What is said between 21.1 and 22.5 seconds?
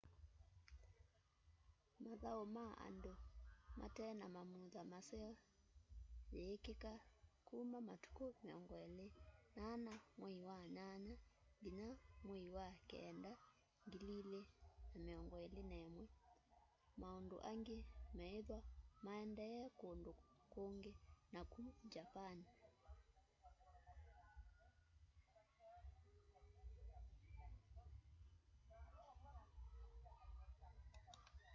naku japani